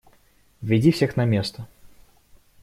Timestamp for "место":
1.25-1.67